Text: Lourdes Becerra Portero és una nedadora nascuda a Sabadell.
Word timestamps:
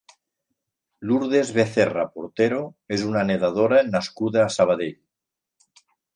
Lourdes 1.09 1.51
Becerra 1.57 2.05
Portero 2.15 2.63
és 2.97 3.05
una 3.11 3.23
nedadora 3.33 3.83
nascuda 3.93 4.43
a 4.47 4.49
Sabadell. 4.59 4.99